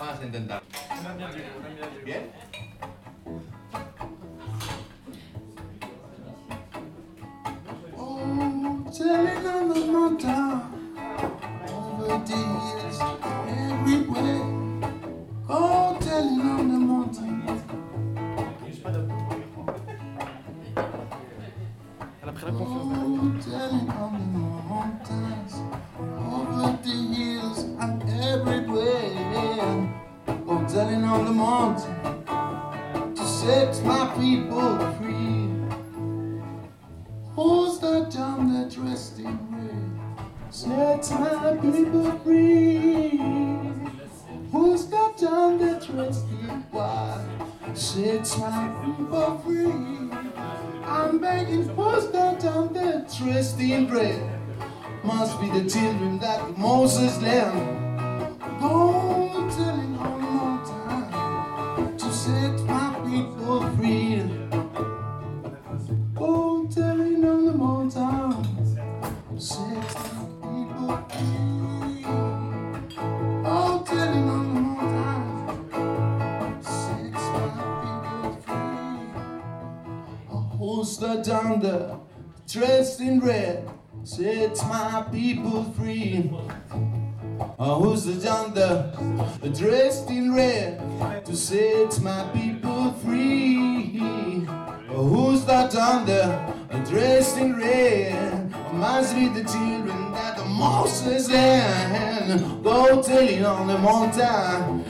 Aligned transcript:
Vamos 0.00 0.18
a. 0.18 0.62
¿Bien? 2.06 2.32
Oh, 7.98 8.86
on 9.46 9.68
the 9.68 9.80
mountain 9.92 10.62
over 11.68 12.18
the 12.24 12.34
years 12.34 12.98
everywhere. 13.46 14.42
Oh, 15.50 15.98
telling 16.00 16.40
on 16.40 16.68
the 16.68 16.78
mountain. 16.78 17.42
Oh, 18.26 18.46
on 23.90 24.12
the 24.16 24.38
mountains 24.70 25.29
set 33.40 33.82
my 33.84 34.04
people 34.20 34.78
free. 34.98 35.48
Who's 37.34 37.78
that 37.78 38.10
John 38.10 38.52
that 38.52 38.70
dressed 38.70 39.18
in 39.18 39.38
red? 39.50 40.52
Set 40.52 41.10
my 41.18 41.56
people 41.62 42.12
free. 42.22 43.16
Who's 44.52 44.86
that 44.88 45.16
John 45.16 45.56
that 45.58 45.86
dressed 45.86 46.26
in 46.28 46.60
white? 46.70 47.72
Set 47.72 48.28
my 48.38 48.68
people 48.84 49.38
free. 49.38 49.72
I'm 50.84 51.18
begging, 51.18 51.66
who's 51.68 52.08
that 52.10 52.42
John 52.42 52.74
that 52.74 53.10
dressed 53.16 53.58
in 53.58 53.90
red? 53.90 54.22
Must 55.02 55.40
be 55.40 55.48
the 55.48 55.70
children 55.70 56.18
that 56.18 56.58
Moses 56.58 57.22
left. 57.22 57.89
Who's 81.10 81.24
the 81.24 81.32
down 81.32 81.60
there, 81.60 81.96
dressed 82.46 83.00
in 83.00 83.20
red, 83.20 83.68
sets 84.04 84.62
my 84.64 85.04
people 85.10 85.64
free. 85.76 86.30
Oh, 87.58 87.82
who's 87.82 88.04
the 88.04 88.14
down 88.14 88.54
there, 88.54 88.92
dressed 89.52 90.08
in 90.10 90.34
red, 90.34 90.78
to 91.24 91.36
set 91.36 92.00
my 92.00 92.28
people 92.32 92.92
free? 92.92 94.46
Oh, 94.90 95.04
who's 95.04 95.44
that 95.46 95.72
down 95.72 96.06
there, 96.06 96.54
dressed 96.86 97.38
in 97.38 97.56
red? 97.56 98.50
Must 98.72 99.14
be 99.14 99.28
the 99.28 99.42
children 99.42 100.12
that 100.12 100.36
the 100.36 100.44
Moses 100.44 101.28
land. 101.28 102.62
Go 102.62 103.02
telling 103.02 103.44
on 103.44 103.66
the 103.66 103.78
mountain 103.78 104.84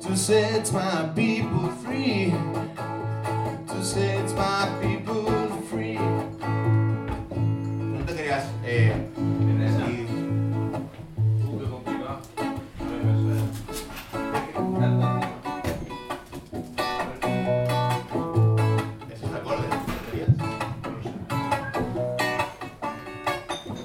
to 0.00 0.16
set 0.16 0.72
my 0.72 1.08
people 1.14 1.68
free. 1.84 2.34
To 3.78 3.84
set 3.84 4.34
my 4.34 4.66
people 4.82 5.22
free. 5.70 5.94
¿No 5.94 6.34
te 8.04 8.12
querías 8.12 8.44
eh, 8.64 8.92
decir 9.56 10.08
esos 19.12 19.32
acordes? 19.32 19.70
¿No 19.70 19.76
te 19.94 20.02
querías? 20.10 20.30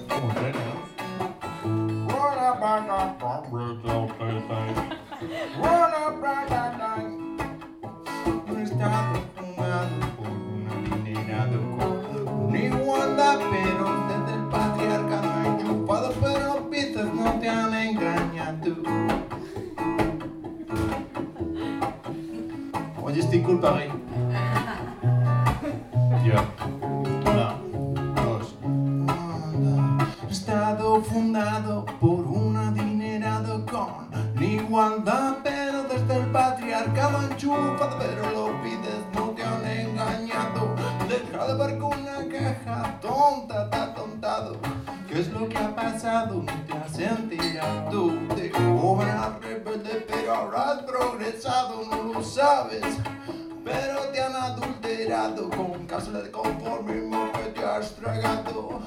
Como 0.09 0.33
tren, 0.33 0.55
¿no? 0.57 0.73
Un 1.93 2.09
ni 12.49 12.65
igualdad, 12.65 13.39
pero 13.51 13.85
desde 14.09 14.33
el 14.35 14.45
patriarcado 14.49 15.45
enchufado, 15.45 16.13
pero 16.21 16.53
los 16.53 16.61
pizzas 16.69 17.13
no 17.13 17.31
te 17.39 17.49
han 17.49 17.73
engañado. 17.73 18.75
Oye, 23.01 23.19
estoy 23.19 23.41
culpa 23.41 23.77
ahí. 23.77 23.89
Ya. 26.23 26.41
Una, 27.29 27.57
dos. 28.15 28.55
Estado 30.31 31.01
fundado 31.01 31.85
por 31.99 32.25
un 32.25 32.55
adinerado 32.55 33.65
con 33.65 34.13
igualdad, 34.41 35.39
pero 35.43 35.83
desde 35.83 36.15
el 36.15 36.27
patriarcado 36.27 37.23
enchufado, 37.29 37.97
pero 37.99 38.31
los 38.31 38.61
pides 38.61 39.03
no 39.15 39.31
te 39.31 39.43
han 39.43 39.65
engañado. 39.65 40.72
Deja 41.13 41.45
de 41.45 41.53
ver 41.53 41.77
con 41.77 41.99
una 41.99 42.27
caja 42.27 42.99
tonta, 42.99 43.69
te 43.69 43.77
ha 43.77 43.93
tontado. 43.93 44.57
¿Qué 45.07 45.19
es 45.19 45.27
lo 45.27 45.47
que 45.47 45.57
ha 45.59 45.75
pasado? 45.75 46.41
No 46.41 46.53
te 46.65 46.73
has 46.73 46.97
enterado. 46.97 48.07
De 48.35 48.49
joven 48.49 49.15
rebelde, 49.39 50.07
pero 50.09 50.57
has 50.57 50.81
progresado, 50.81 51.83
no 51.85 52.13
lo 52.13 52.23
sabes. 52.23 52.83
Pero 53.63 53.99
te 54.11 54.23
han 54.23 54.35
adulterado 54.35 55.51
con 55.51 55.85
cápsulas 55.85 56.23
de 56.23 56.31
conformismo 56.31 57.31
que 57.31 57.59
te 57.59 57.63
has 57.63 57.93
tragado. 57.93 58.81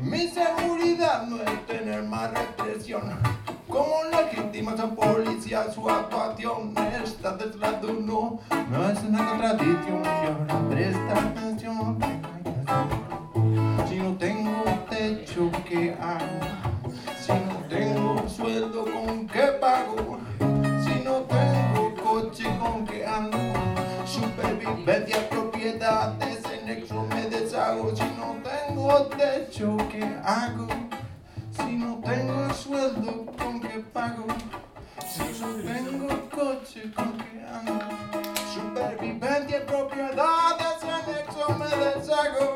Mi 0.00 0.28
seguridad 0.28 1.26
no 1.26 1.42
es 1.42 1.66
tener 1.66 2.04
más 2.04 2.30
represión. 2.30 3.10
Como 3.76 4.04
legitimas 4.04 4.80
a 4.80 4.88
policía 4.88 5.70
su 5.70 5.86
actuación. 5.86 6.72
Esta 7.04 7.36
del 7.36 7.60
lado 7.60 7.92
no, 7.92 8.40
no 8.70 8.90
es 8.90 9.02
una 9.02 9.28
contradicción. 9.28 10.02
Ahora 10.06 10.68
presta 10.70 11.12
atención. 11.12 11.98
Si 13.86 13.96
no 13.96 14.16
tengo 14.16 14.64
techo, 14.88 15.50
¿qué 15.68 15.94
hago? 16.00 16.88
Si 17.20 17.32
no 17.32 17.56
tengo 17.68 18.26
sueldo, 18.26 18.86
¿con 18.86 19.26
qué 19.26 19.46
pago? 19.60 20.20
Si 20.82 21.04
no 21.04 21.26
tengo 21.28 21.94
coche, 22.02 22.44
¿con 22.58 22.86
qué 22.86 23.04
ando? 23.04 23.36
Supervivencia, 24.06 25.28
propiedades, 25.28 26.42
en 26.50 26.64
nexo 26.64 27.06
me 27.10 27.28
deshago. 27.28 27.94
Si 27.94 28.04
no 28.04 28.36
tengo 28.42 29.02
techo, 29.18 29.76
¿qué 29.90 30.02
hago? 30.24 30.85
Si 31.56 31.72
no 31.76 32.00
tengo 32.04 32.52
sueldo, 32.54 33.26
con 33.38 33.60
qué 33.60 33.80
pago? 33.92 34.26
Si 35.08 35.40
no 35.40 35.54
tengo 35.62 36.30
coche, 36.30 36.92
con 36.94 37.16
qué 37.18 37.44
ando? 37.46 37.78
Super 38.52 38.98
vivienda, 39.00 39.66
propiedades 39.66 40.82
anexas, 40.82 41.48
o 41.48 41.52
me 41.54 41.66
deshago? 41.66 42.55